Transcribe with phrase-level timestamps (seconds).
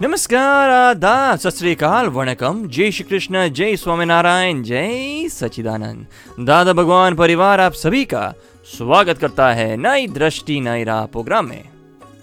[0.00, 7.14] नमस्कार, आदाब, सत श्री अकाल, वणकम। जय श्री कृष्ण, जय स्वामीनारायण, जय सचिदानंद दादा भगवान,
[7.14, 8.34] परिवार आप सभी का
[8.68, 11.64] स्वागत करता है नई दृष्टि, नई राह प्रोग्राम में।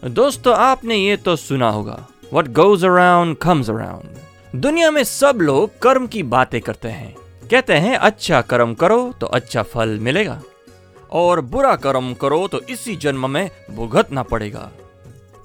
[0.06, 1.98] दोस्तों, आपने ये तो सुना होगा
[2.34, 7.14] what goes around comes around दुनिया में सब लोग कर्म की बातें करते हैं।
[7.52, 10.42] कहते हैं अच्छा कर्म करो तो अच्छा फल मिलेगा,
[11.12, 14.72] और बुरा कर्म करो तो इसी जन्म में भुगतना पड़ेगा।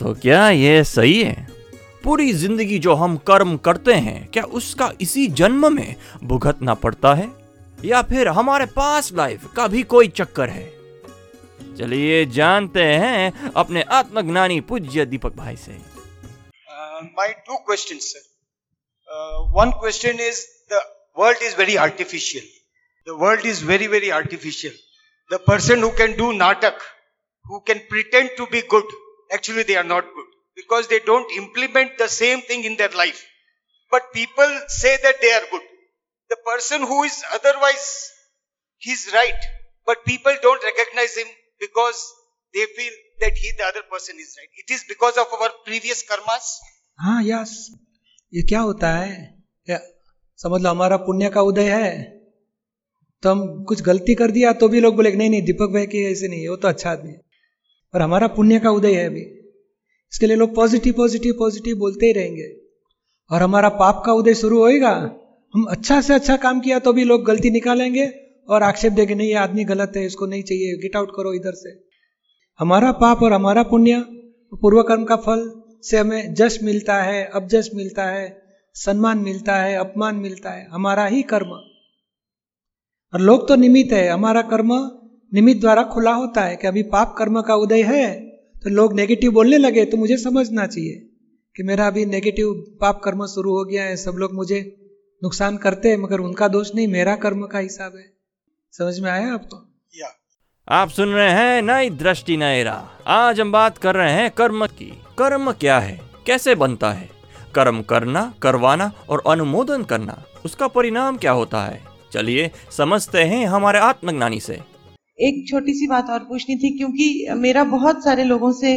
[0.01, 1.58] तो क्या ये सही है?
[2.05, 7.29] पूरी ज़िंदगी जो हम कर्म करते हैं, क्या उसका इसी जन्म में भुगतना पड़ता है?
[7.85, 10.67] या फिर हमारे पास लाइफ का भी कोई चक्कर है?
[11.79, 15.73] चलिए जानते हैं अपने आत्मज्ञानी पूज्य दीपक भाई से।
[17.19, 18.27] My two question sir
[19.57, 20.41] one question is
[20.73, 20.81] the
[21.19, 22.45] world is very artificial
[23.07, 24.75] the world is very very artificial
[25.31, 26.79] the person who can do नाटक
[27.45, 28.93] who can pretend to be good
[29.35, 30.28] actually they are not good
[30.59, 33.25] because they don't implement the same thing in their life.
[33.93, 35.67] But people say that they are good.
[36.31, 37.87] The person who is otherwise,
[38.83, 39.41] he's right,
[39.87, 41.29] but people don't recognize him
[41.61, 42.01] because
[42.55, 44.53] they feel that he, the other person, is right.
[44.63, 46.51] It is because of our previous karmas.
[46.99, 47.51] हाँ yes
[48.33, 49.11] ये क्या होता है
[49.71, 49.79] या,
[50.39, 51.91] समझ लो हमारा पुण्य का उदय है
[53.23, 56.05] तो हम कुछ गलती कर दिया तो भी लोग बोले नहीं नहीं दीपक भाई की
[56.11, 57.21] ऐसे नहीं है वो तो अच्छा आदमी है
[57.95, 59.25] और हमारा पुण्य का उदय है अभी
[60.13, 62.69] इसके लिए लोग पॉजिटिव पॉजिटिव पॉजिटिव बोलते ही रहेंगे।
[63.31, 64.91] और हमारा पाप का उदय शुरू होएगा।
[65.55, 68.07] हम अच्छा से अच्छा काम किया तो भी लोग गलती निकालेंगे
[68.49, 71.53] और आक्षेप देंगे, नहीं, ये आदमी गलत है, इसको नहीं चाहिए गेट आउट करो इधर
[71.53, 71.85] से।
[72.59, 74.05] हमारा पाप और हमारा पुण्य
[74.61, 78.43] पूर्व कर्म का फल से हमें जश मिलता है अबजश मिलता है,
[78.75, 81.49] सम्मान मिलता है, अपमान मिलता है, हमारा ही कर्म।
[83.13, 84.73] और लोग तो निमित्त है, हमारा कर्म
[85.35, 88.28] निमित्त द्वारा खुला होता है कि अभी पाप कर्म का उदय है।
[88.65, 90.95] तो लोग नेगेटिव बोलने लगे तो मुझे समझना चाहिए
[91.57, 94.61] कि मेरा अभी नेगेटिव पाप कर्म शुरू हो गया है सब लोग मुझे
[95.23, 98.05] नुकसान करते हैं मगर उनका दोष नहीं मेरा कर्म का हिसाब है।
[98.73, 99.57] समझ में आया आपको
[99.99, 100.11] Yeah.
[100.69, 104.67] आप सुन रहे हैं नई दृष्टि नई राह आज हम बात कर रहे हैं कर्म
[104.67, 106.01] की। कर्म क्या है?
[106.27, 107.09] कैसे बनता है?
[107.55, 111.83] कर्म करना करवाना और अनुमोदन करना उसका परिणाम क्या होता है?
[112.13, 114.61] चलिए समझते हैं हमारे आत्मज्ञानी से।
[115.19, 117.07] एक छोटी सी बात और पूछनी थी क्योंकि
[117.37, 118.77] मेरा बहुत सारे लोगों से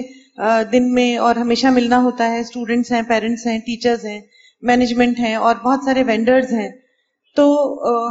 [0.72, 4.24] दिन में और हमेशा मिलना होता है। स्टूडेंट्स हैं पेरेंट्स हैं टीचर्स हैं
[4.64, 6.72] मैनेजमेंट हैं और बहुत सारे वेंडर्स हैं।
[7.38, 7.44] तो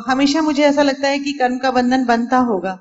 [0.02, 2.78] हमेशा मुझे ऐसा लगता है कि कर्म का बंधन बनता होगा।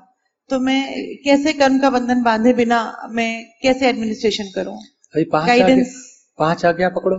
[0.50, 0.82] तो मैं
[1.24, 4.76] कैसे कर्म का बंधन बांधे बिना मैं कैसे एडमिनिस्ट्रेशन करूँ?
[5.14, 5.94] गाइडेंस
[6.38, 7.18] पाँच आज्ञा पकड़ो।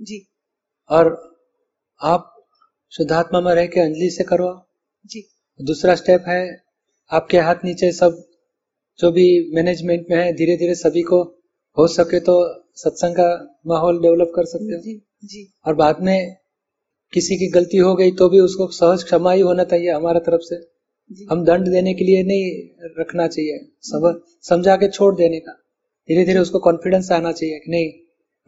[0.00, 0.18] जी।
[0.90, 1.10] और
[2.00, 2.34] आप
[2.92, 4.50] शुद्धात्मा में रह के अंजलि से करो।
[5.06, 5.22] जी।
[5.60, 6.40] दूसरा स्टेप है
[7.10, 8.22] आपके हाथ नीचे सब
[8.98, 11.22] जो भी मैनेजमेंट में है धीरे धीरे सभी को
[11.76, 12.34] हो सके तो
[12.74, 13.28] सत्संग का
[13.66, 16.36] माहौल डेवलप कर सकते हो। जी जी। और बाद में
[17.12, 20.42] किसी की गलती हो गई तो भी उसको सहज क्षमा ही होना चाहिए हमारा तरफ़
[20.42, 20.56] से।
[21.30, 25.52] हम दंड देने के लिए नहीं रखना चाहिए सब समझा के छोड़ देने का।
[26.08, 27.88] धीरे धीरे उसको कॉन्फिडेंस आना चाहिए कि नहीं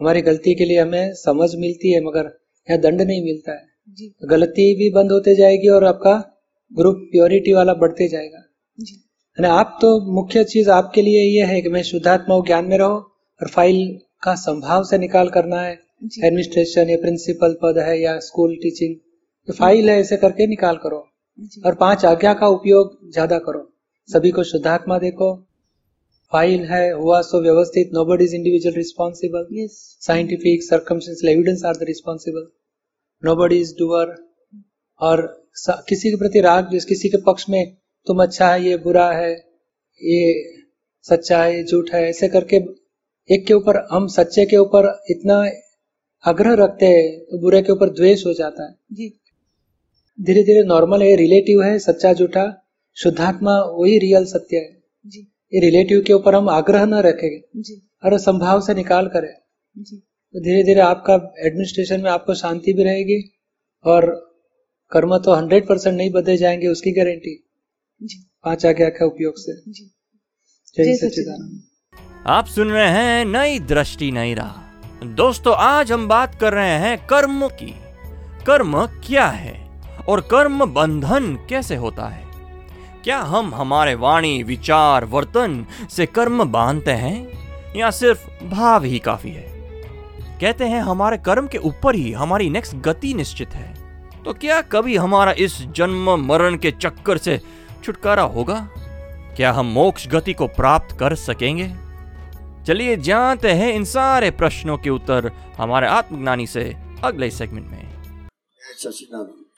[0.00, 2.30] हमारी गलती के लिए हमें समझ मिलती है मगर
[2.68, 6.14] यह दंड नहीं मिलता है। गलती भी बंद होते जाएगी और आपका
[6.72, 8.42] ग्रुप प्योरिटी वाला बढ़ते जाएगा।
[9.40, 12.96] यानी आप तो मुख्य चीज़ आपके लिए ये है कि मैं शुद्धात्मा ज्ञान में रहो
[13.40, 13.78] और फ़ाइल
[14.22, 15.72] का संभाव से निकाल करना है।
[16.24, 18.96] एडमिनिस्ट्रेशन या प्रिंसिपल पद है या स्कूल टीचिंग
[19.48, 20.98] तो फ़ाइल है ऐसे करके निकाल करो।
[21.66, 23.64] और पाँच आज्ञा का उपयोग ज़्यादा करो।
[24.08, 25.32] सभी को शुद्धात्मा देखो।
[26.32, 29.66] फ़ाइल है हुआ सो व्यवस्थित nobody is individual responsible
[30.02, 32.48] scientific circumstantial evidence are the responsible
[33.36, 34.14] nobody is doer
[35.00, 35.26] और
[35.88, 37.62] किसी के प्रति राग किसी के पक्ष में
[38.06, 39.32] तुम अच्छा है ये बुरा है
[40.02, 40.52] ये
[41.02, 42.56] सच्चा है ये झूठ है ऐसे करके
[43.28, 45.36] एक के ऊपर हम सच्चे के ऊपर इतना
[46.24, 49.20] आग्रह रखते हैं तो बुरे के ऊपर द्वेष हो जाता है। जी।
[50.20, 52.62] धीरे धीरे नॉर्मल है रिलेटिव है सच्चा झूठा
[52.96, 55.20] शुद्धात्मा वही रियल सत्य है। जी।
[55.52, 59.34] ये रिलेटिव के ऊपर हम आग्रह न रखेंगे जी। और संभाव से निकाल करें।
[59.78, 61.14] जी। तो धीरे धीरे आपका
[61.46, 63.22] एडमिनिस्ट्रेशन में आपको शांति भी रहेगी
[63.84, 64.10] और
[64.92, 67.49] कर्म तो हंड्रेड परसेंट नहीं बदले जाएँगे उसकी गारंटी
[68.02, 69.52] पाँच आज्ञा के उपयोग से?
[69.70, 71.62] जय जय सच्चिदानंद
[72.26, 77.06] आप सुन रहे हैं नई दृष्टि नई राह। दोस्तों आज हम बात कर रहे हैं
[77.06, 77.74] कर्म की।
[78.46, 82.24] कर्म क्या है और कर्म बंधन कैसे होता है?
[83.04, 87.28] क्या हम हमारे वाणी विचार वर्तन से कर्म बांधते हैं
[87.76, 89.46] या सिर्फ़ भाव ही काफ़ी है?
[90.40, 93.74] कहते हैं हमारे कर्म के ऊपर ही हमारी नेक्स्ट गति निश्चित है।
[94.24, 98.58] तो क्या कभी हमारा इस जन्म मरण के चक्कर से छुटकारा होगा?
[99.36, 101.68] क्या हम मोक्ष गति को प्राप्त कर सकेंगे?
[102.66, 106.64] चलिए जानते हैं इन सारे प्रश्नों के उत्तर हमारे आत्मज्ञानी से
[107.04, 108.28] अगले सेगमेंट में।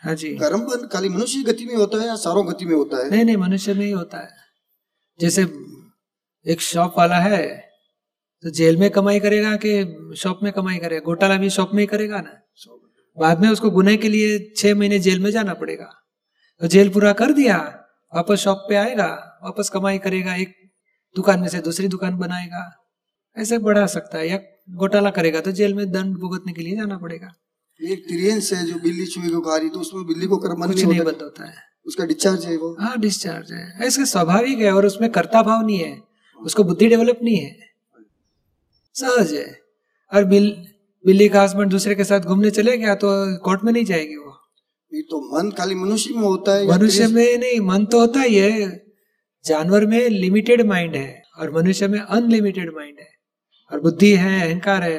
[0.03, 2.97] हाँ जी। कर्म बंध खाली मनुष्य गति में होता है या सारों गति में होता
[2.97, 3.11] है?
[3.11, 4.31] नहीं नहीं मनुष्य में ही होता है।
[5.21, 5.43] जैसे
[6.47, 7.43] एक शॉप वाला है
[8.45, 11.05] तो जेल में कमाई करेगा कि शॉप में कमाई करेगा?
[11.07, 12.39] घोटाला भी शॉप में ही करेगा ना?
[13.17, 15.91] बाद में उसको गुने के लिए छह महीने जेल में जाना पड़ेगा।
[16.61, 17.57] तो जेल पूरा कर दिया
[18.13, 19.07] वापस शॉप पे आएगा
[19.45, 20.55] वापस कमाई करेगा एक
[21.17, 22.63] दुकान में से दूसरी दुकान बनाएगा।
[23.37, 24.39] ऐसे बढ़ा सकता है या
[24.71, 27.33] घोटाला करेगा तो जेल में दंड भुगतने के लिए जाना पड़ेगा।
[27.81, 30.85] एक तिरियंस है जो बिल्ली चुहे को खा रही तो उसमें बिल्ली को कर्म कुछ
[30.85, 31.55] नहीं बंद होता है।
[31.87, 35.79] उसका डिस्चार्ज है वो। हाँ डिस्चार्ज है। ऐसे स्वाभाविक है और उसमें कर्ता भाव नहीं
[35.79, 35.97] है।
[36.41, 37.57] उसको बुद्धि डेवलप नहीं है।
[38.97, 39.47] सहज है।
[40.13, 40.51] और बिल
[41.05, 44.17] बिल्ली का हस्बैंड दूसरे के साथ घूमने चले गया तो कोर्ट में नहीं जाएगी
[44.93, 48.35] ये तो मन खाली मनुष्य में होता है मनुष्य में नहीं मन तो होता ही
[48.37, 48.71] है।
[49.45, 53.09] जानवर में लिमिटेड माइंड है और मनुष्य में अनलिमिटेड माइंड है।
[53.71, 54.99] और बुद्धि है अहंकार है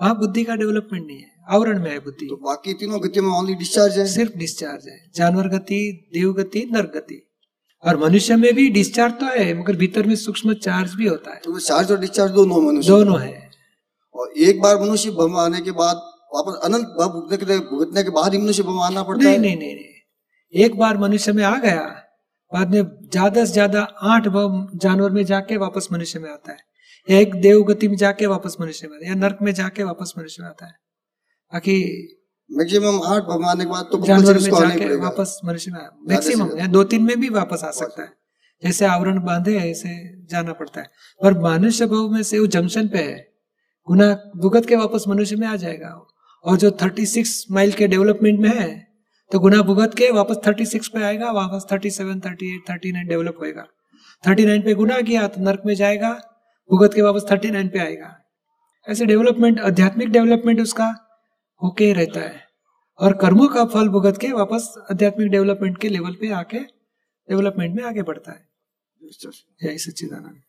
[0.00, 3.28] वहाँ बुद्धि का डेवलपमेंट नहीं है। आवरण में है बुद्धि। तो बाकी तीनों गति में
[3.28, 7.20] ओनली डिस्चार्ज है। सिर्फ़ डिस्चार्ज है। जानवर गति देव गति नर गति।
[7.84, 11.40] और मनुष्य में भी डिस्चार्ज तो है मगर भीतर में सूक्ष्म चार्ज भी होता है।
[11.44, 13.50] तो चार्ज और डिस्चार्ज दोनों मनुष्य दोनों है।
[14.14, 18.10] और एक बार मनुष्य भ्रम आने के बाद वापस अनंत भाव भुगतने के भुगतने के
[18.12, 21.42] बाद ही मनुष्य भ्रम आना पड़ता नहीं है। नहीं नहीं नहीं। एक बार मनुष्य में
[21.44, 21.82] आ गया
[22.52, 27.18] बाद में ज़्यादा से ज़्यादा आठ भाव जानवर में जाके वापस मनुष्य में आता है।
[27.20, 30.14] एक देव गति में जाके वापस मनुष्य में आता है या नर्क में जाके वापस
[30.18, 30.72] मनुष्य में आता है।
[31.52, 31.76] बाकी
[32.50, 36.84] मैक्सिमम आठ आने के बाद तो जानवर में जाके वापस मनुष्य में मैक्सिमम या दो
[36.84, 38.12] तीन में भी वापस आ सकता है।
[38.62, 39.94] जैसे आवरण बांधे है ऐसे
[40.30, 40.86] जाना पड़ता है।
[41.20, 43.16] पर मनुष्य भाव में से वो जंक्शन पे है।
[43.88, 45.88] गुना भुगत के वापस मनुष्य में आ जाएगा
[46.44, 48.68] और जो थर्टी सिक्स माइल के डेवलपमेंट में है
[49.30, 52.92] तो गुना भुगत के वापस थर्टी सिक्स पे आएगा वापस thirty seven thirty eight thirty
[52.92, 53.66] nine develop होएगा।
[54.24, 56.10] थर्टी नाइन पे गुना किया तो नर्क में जाएगा
[56.70, 58.16] भुगत के वापस थर्टी नाइन पे आएगा।
[58.86, 60.88] ऐसे डेवलपमेंट आध्यात्मिक डेवलपमेंट उसका
[61.62, 62.42] होके रहता है।
[63.00, 67.84] और कर्मों का फल भुगत के वापस आध्यात्मिक डेवलपमेंट के लेवल पे आके डेवलपमेंट में
[67.84, 68.46] आगे बढ़ता है।
[69.62, 70.42] जय सच्चिदानंद।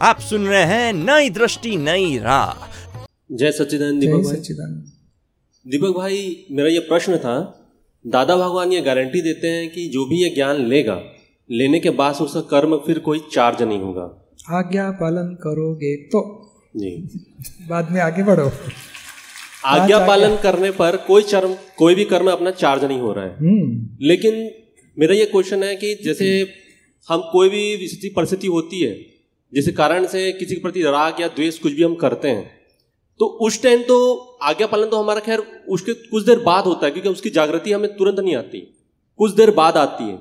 [0.00, 2.66] आप सुन रहे हैं नई दृष्टि नई राह।
[3.32, 4.91] जय सच्चिदानंद जय सच्चिदानंद।
[5.68, 7.66] दीपक भाई मेरा ये प्रश्न था
[8.06, 11.02] दादा भगवान ये गारंटी देते हैं कि जो भी ये ज्ञान लेगा
[11.50, 17.20] लेने के बाद उसका कर्म फिर कोई चार्ज नहीं होगा। आज्ञा पालन करोगे तो। जी।
[17.68, 18.50] बाद में आगे बढ़ो।
[19.64, 23.36] आज्ञा। पालन करने पर कोई चर्म कोई भी कर्म अपना चार्ज नहीं हो रहा है।
[23.36, 24.50] हम्म। लेकिन
[24.98, 26.48] मेरा ये क्वेश्चन है कि जैसे
[27.08, 29.06] हम कोई भी स्थिति परिस्थिति होती है
[29.54, 32.61] जिस कारण से किसी के प्रति राग या द्वेष कुछ भी हम करते हैं
[33.18, 35.38] तो उस टाइम तो आज्ञा पालन तो हमारा खैर
[35.68, 38.78] उसके कुछ देर बाद होता है क्योंकि उसकी जागृति हमें तुरंत नहीं आती।
[39.16, 40.16] कुछ देर बाद आती है।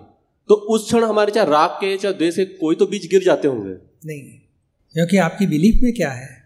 [0.49, 3.47] तो उस क्षण हमारे चाहे राग के चाहे द्वेष के कोई तो बीच गिर जाते
[3.47, 3.73] होंगे।
[4.05, 4.21] नहीं।
[4.93, 6.43] क्योंकि आपकी बिलीफ में क्या है?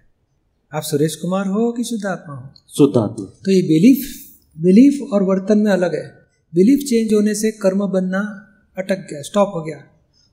[0.73, 2.49] आप सुरेश कुमार हो कि शुद्धात्मा हो?
[2.77, 4.25] शुद्ध आत्मा। तो ये बिलीफ
[4.59, 6.07] बिलीफ और वर्तन में अलग है।
[6.55, 8.47] बिलीफ चेंज होने से कर्म बनना
[8.77, 9.83] अटक गया स्टॉप हो गया।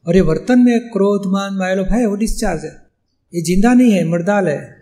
[0.07, 2.87] और ये वर्तन में क्रोध मान मायलोभ है वो डिस्चार्ज है।
[3.35, 4.82] ये ज़िंदा नहीं है मर्दाल है।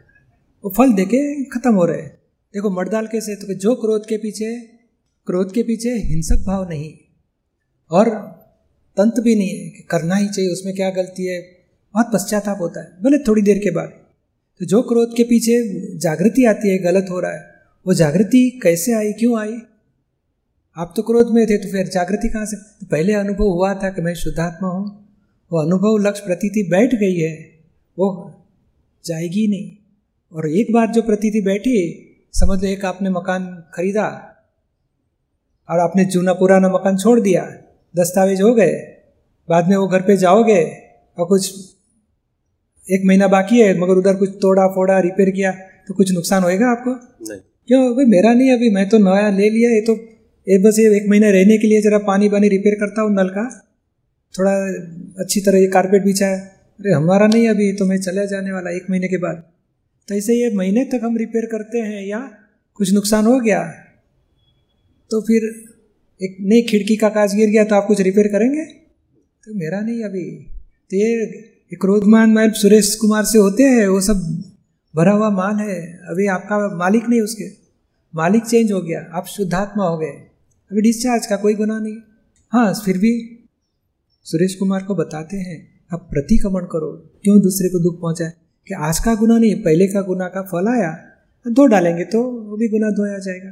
[0.65, 2.11] वो फल देके खत्म हो रहे हैं।
[2.55, 4.57] देखो मर्दाल कैसे तो जो क्रोध के पीछे,
[5.27, 6.93] क्रोध के पीछे हिंसक भाव नहीं।
[7.91, 8.09] और
[8.97, 11.41] तंत्र भी नहीं है कि करना ही चाहिए, उसमें क्या गलती है?
[11.95, 13.89] बहुत पश्चाताप होता है, भले थोड़ी देर के बाद।
[14.61, 17.45] तो जो क्रोध के पीछे जागृति आती है, गलत हो रहा है,
[17.87, 19.57] वो जागृति कैसे आई, क्यों आई?
[20.77, 22.57] आप तो क्रोध में थे तो फिर जागृति कहाँ से?
[22.57, 24.87] तो पहले अनुभव हुआ था कि मैं शुद्धात्मा हूँ,
[25.51, 27.35] वो अनुभव लक्ष्य प्रतीति बैठ गई है,
[27.99, 28.09] वो
[29.05, 29.77] जाएगी नहीं।
[30.33, 31.77] और एक बार जो प्रतीति बैठी
[32.35, 34.07] समझ लो एक आपने मकान खरीदा
[35.69, 37.43] और आपने जूना पुराना मकान छोड़ दिया
[37.95, 38.73] दस्तावेज़ हो गए
[39.49, 40.63] बाद में वो घर पे जाओगे
[41.19, 41.51] और कुछ
[42.89, 45.53] एक महीना बाकी है मगर उधर कुछ तोड़ा फोड़ा रिपेयर किया
[45.89, 46.91] तो कुछ नुकसान होएगा आपको?
[46.91, 47.81] नहीं। क्यों?
[47.97, 49.95] भाई मेरा नहीं अभी मैं तो नया ले लिया ये तो
[50.47, 53.29] ये बस ये एक महीना रहने के लिए जरा पानी पानी रिपेयर करता हूँ नल
[53.29, 53.45] का।
[54.35, 54.53] थोड़ा
[55.23, 56.39] अच्छी तरह ये कारपेट बिछा है
[56.81, 59.43] अरे हमारा नहीं अभी तो मैं चला जाने वाला एक महीने के बाद।
[60.11, 62.19] तो ऐसे ये महीने तक हम रिपेयर करते हैं या
[62.75, 63.63] कुछ नुकसान हो गया
[65.11, 65.45] तो फिर
[66.21, 68.65] एक नई खिड़की का कांच गिर गया तो आप कुछ रिपेयर करेंगे?
[68.65, 70.25] तो मेरा नहीं अभी।
[70.91, 74.17] तो ये क्रोधमान मैल सुरेश कुमार से होते हैं, वो सब
[74.95, 77.49] भरा हुआ माल है। अभी आपका मालिक नहीं उसके।
[78.15, 80.13] मालिक चेंज हो गया, आप शुद्धात्मा हो गए।
[80.71, 81.97] अभी डिस्चार्ज का कोई गुना नहीं।
[82.53, 83.15] हाँ फिर भी
[84.27, 85.59] सुरेश कुमार को बताते हैं,
[85.93, 86.93] आप प्रतिक्रमण करो,
[87.25, 88.33] क्यों दूसरे को दुख पहुँचाए?
[88.71, 90.91] कि आज का गुना नहीं, पहले का गुना का फल आया
[91.47, 93.49] धो डालेंगे तो वो भी गुना धोया जाएगा।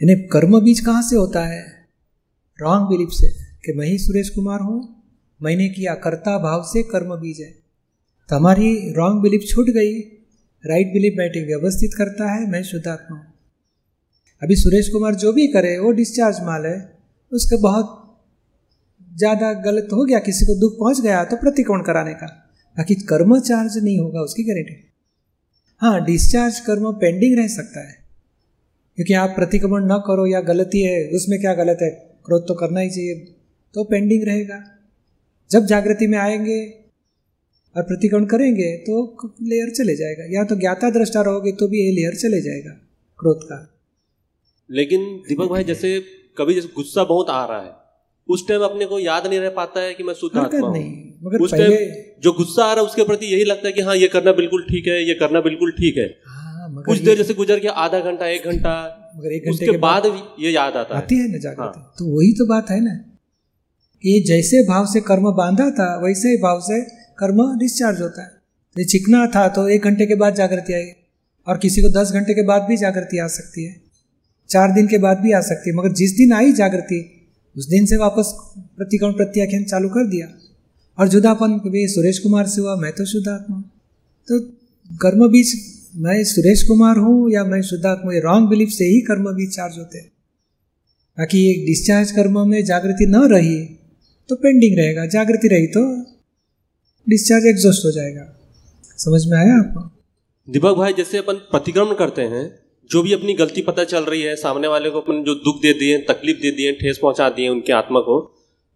[0.00, 1.62] यानी कर्म बीज कहाँ से होता है?
[2.58, 3.28] रॉन्ग बिलीफ से,
[3.64, 5.04] कि मैं ही सुरेश कुमार हूँ,
[5.40, 7.50] मैंने किया कर्ता भाव से कर्म बीज है।
[8.28, 9.98] तो हमारी रॉन्ग बिलीफ छूट गई
[10.64, 13.26] राइट बिलीफ बैठे व्यवस्थित करता है, मैं शुद्धात्मा हूँ।
[14.42, 16.76] अभी सुरेश कुमार जो भी करे, वो डिस्चार्ज माल है,
[17.32, 17.98] उसके बहुत
[19.10, 22.38] ज़्यादा गलत हो गया, किसी को दुख पहुँच गया तो प्रतिक्रमण कराने का।
[22.76, 24.74] बाकी कर्म चार्ज नहीं होगा उसकी गारंटी
[25.82, 27.94] हाँ डिस्चार्ज कर्म पेंडिंग रह सकता है।
[28.98, 31.90] क्योंकि आप प्रतिक्रमण न करो या गलती है उसमें क्या गलत है?
[32.26, 33.14] क्रोध तो करना ही चाहिए
[33.74, 34.62] तो पेंडिंग रहेगा।
[35.50, 36.60] जब जागृति में आएँगे
[37.76, 41.92] और प्रतिक्रमण करेंगे तो लेयर चले जाएगा। या तो ज्ञाता दृष्टा रहोगे तो भी ये
[41.92, 42.70] लेयर चले जाएगा
[43.18, 43.58] क्रोध का।
[44.70, 45.98] लेकिन दीपक भाई जैसे
[46.38, 47.72] कभी जैसे गुस्सा बहुत आ रहा है
[48.28, 51.42] उस टाइम अपने को याद नहीं रह पाता है कि मैं शुद्ध आत्मा हूँ। मगर
[51.44, 51.72] उस टाइम
[52.22, 54.62] जो गुस्सा आ रहा है उसके प्रति यही लगता है कि हाँ ये करना बिल्कुल
[54.62, 58.00] ठीक है ये करना बिल्कुल ठीक है। हाँ, मगर कुछ देर जैसे गुजर गया आधा
[58.00, 58.74] घंटा एक घंटा
[59.16, 61.80] मगर एक घंटे उसके के बाद भी ये याद आता आती है है ना जागृति।
[61.80, 62.94] हाँ। तो वही तो बात है ना।
[64.04, 66.80] कि जैसे भाव से कर्म बांधा था वैसे ही भाव से
[67.18, 68.30] कर्म डिस्चार्ज होता है।
[68.76, 70.90] ये चिकना था तो एक घंटे के बाद जागृति आई
[71.46, 73.74] और किसी को दस घंटे के बाद भी जागृति आ सकती है।
[74.50, 77.00] चार दिन के बाद भी आ सकती है मगर जिस दिन आई जागृति
[77.56, 80.26] उस दिन से वापस प्रतिक्रमण प्रत्याख्यान चालू कर दिया।
[80.98, 83.64] और जुदापन भी सुरेश कुमार से हुआ, मैं तो शुद्धात्मा हूँ
[84.28, 84.38] तो
[84.90, 85.52] कर्म बीज,
[85.96, 89.78] मैं सुरेश कुमार हूँ या मैं शुद्धात्मा ये रॉन्ग बिलीफ से ही कर्म बीज चार्ज
[89.78, 90.10] होते हैं।
[91.18, 93.58] बाकी एक डिस्चार्ज कर्म में जागृति न रही
[94.28, 95.82] तो पेंडिंग रहेगा। जागृति रही तो
[97.06, 98.24] डिस्चार्ज एग्जॉस्ट हो जाएगा।
[98.98, 99.80] समझ में आया आपको?
[100.48, 102.44] दीपक भाई, जैसे अपन प्रतिक्रमण करते हैं,
[102.90, 105.72] जो भी अपनी गलती पता चल रही है, सामने वाले को अपन जो दुख दे
[105.72, 108.16] दिए, तकलीफ़ दे दिए, ठेस पहुँचा दिए उनके आत्मा को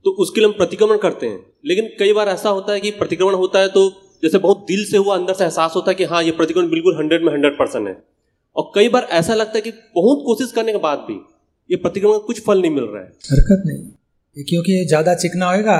[0.06, 3.34] तो उसके लिए हम प्रतिक्रमण करते हैं। लेकिन कई बार ऐसा होता है कि प्रतिक्रमण
[3.36, 3.88] होता है तो
[4.22, 6.96] जैसे बहुत दिल से हुआ, अंदर से एहसास होता है कि हाँ ये प्रतिक्रमण बिल्कुल
[6.98, 7.96] हंड्रेड में हंड्रेड परसेंट है।
[8.56, 11.14] और कई बार ऐसा लगता है कि बहुत कोशिश करने के बाद भी
[11.70, 15.76] ये प्रतिक्रमण कुछ फल नहीं मिल रहा है। हरकत नहीं। क्योंकि ज़्यादा चिकना होएगा,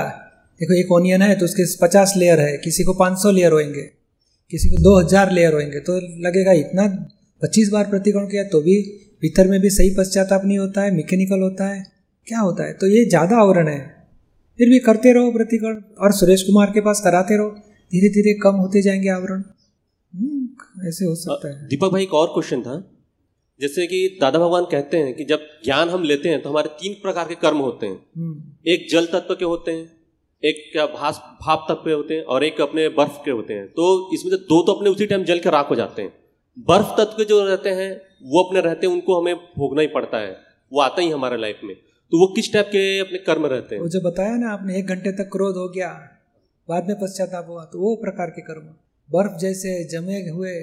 [0.61, 3.89] देखो एक ओनियन है तो उसके पचास लेयर है, किसी को पाँच सौ लेयर होंगे
[4.51, 6.87] किसी को दो हज़ार लेयर होएँगे तो लगेगा इतना
[7.41, 8.81] पच्चीस बार प्रतिक्रमण किया तो भी
[9.23, 11.83] भीतर में भी सही पश्चाताप नहीं होता है मैकेनिकल होता है,
[12.27, 12.73] क्या होता है?
[12.73, 13.96] तो ये ज़्यादा आवरण है।
[14.57, 17.49] फिर भी करते रहो प्रतिक्रमण और सुरेश कुमार के पास कराते रहो।
[17.91, 19.43] धीरे धीरे कम होते जाएँगे आवरण।
[20.15, 22.91] हम्म, ऐसे हो सकता है। दीपक भाई एक और क्वेश्चन था।
[23.61, 26.93] जैसे कि दादा भगवान कहते हैं कि जब ज्ञान हम लेते हैं तो हमारे तीन
[26.93, 29.97] प्रकार के कर्म होते हैं। हम्म, एक जल तत्व के होते हैं
[30.43, 33.67] एक क्या भास भाप तत्व के होते हैं और एक अपने बर्फ़ के होते हैं।
[33.67, 36.13] तो इसमें से दो तो अपने उसी टाइम जल के राख हो जाते हैं।
[36.59, 40.17] बर्फ़ तत्व के जो रहते हैं वो अपने रहते हैं उनको हमें भोगना ही पड़ता
[40.17, 40.37] है।
[40.73, 41.75] वो आता ही हमारे लाइफ में।
[42.11, 43.81] तो वो किस टाइप के अपने कर्म रहते हैं?
[43.81, 45.89] वो जो बताया ना आपने एक घंटे तक क्रोध हो गया
[46.69, 48.67] बाद में पश्चाताप हुआ तो वो प्रकार के कर्म।
[49.09, 50.53] बर्फ़ जैसे जमे हुए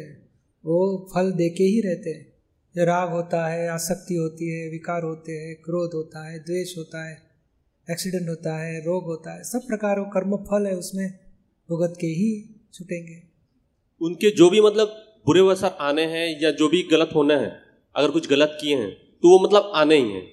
[0.64, 0.76] वो
[1.14, 2.26] फल दे के ही रहते हैं।
[2.74, 7.04] जो राग होता है आसक्ति होती है विकार होते हैं क्रोध होता है द्वेष होता
[7.08, 7.16] है
[7.88, 11.08] एक्सीडेंट होता है रोग होता है सब प्रकार वो कर्म फल है उसमें
[11.68, 12.30] भुगत के ही
[12.74, 13.22] छूटेंगे।
[14.00, 17.52] उनके जो भी मतलब बुरे असर आने हैं या जो भी गलत होना है
[17.94, 18.90] अगर कुछ गलत किए हैं
[19.22, 20.26] तो वो मतलब आने ही हैं।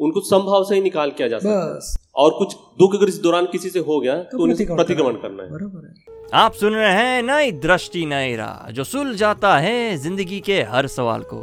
[0.00, 3.46] उनको संभाव से ही निकाल किया जा सकता है। और कुछ दुख अगर इस दौरान
[3.46, 6.92] किसी से हो गया तो उन्हें प्रतिक्रमण करना करना है। बरोबर है। आप सुन रहे
[6.92, 11.42] हैं नई दृष्टि नई राह जो सुल जाता है ज़िंदगी के हर सवाल को।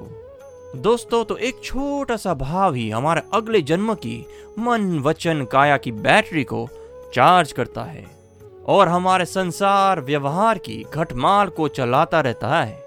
[0.81, 4.17] दोस्तों तो एक छोटा सा भाव ही हमारे अगले जन्म की
[4.59, 6.67] मन वचन काया की बैटरी को
[7.13, 8.05] चार्ज करता है
[8.67, 12.83] और हमारे संसार व्यवहार की घटमाल को चलाता रहता है।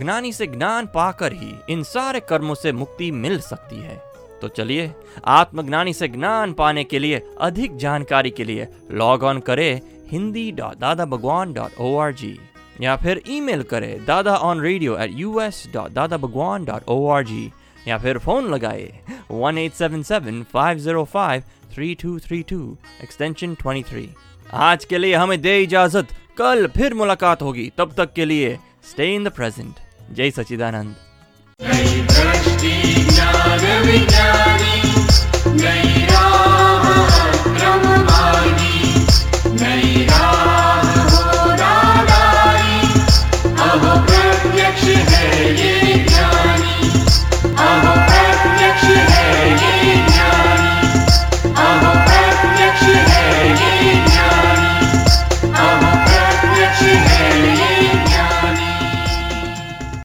[0.00, 4.09] ज्ञानी से ज्ञान पाकर ही इन सारे कर्मों से मुक्ति मिल सकती है।
[4.42, 4.90] तो चलिए,
[5.26, 9.80] आत्मज्ञानी से ज्ञान पाने के लिए, अधिक जानकारी के लिए लॉग ऑन करें
[10.10, 12.38] Hindi dot Dada Bhagwan dot O R G
[12.80, 17.06] या फिर ईमेल करें Dada on radio at U S dot Dada Bhagwan dot O
[17.08, 17.52] R G
[17.88, 21.42] या फिर फ़ोन लगाए one eight seven seven five zero five
[21.74, 24.08] three two three two extension twenty three
[24.52, 26.06] आज के लिए हमें दे इजाज़त,
[26.38, 28.58] कल फिर मुलाकात होगी, तब तक के लिए
[28.90, 29.74] स्टे इन द प्रेजेंट
[30.14, 30.94] जय सचिदानंद